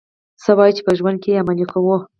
[0.41, 1.97] څه چي وايې په ژوند کښي ئې عملي کوه.